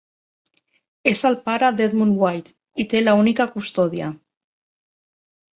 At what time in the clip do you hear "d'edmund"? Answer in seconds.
1.81-2.17